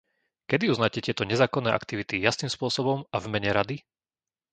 [0.51, 3.77] Kedy uznáte tieto nezákonné aktivity jasným spôsobom a v mene Rady?